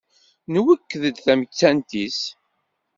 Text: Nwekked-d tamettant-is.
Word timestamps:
Nwekked-d 0.53 1.15
tamettant-is. 1.25 2.19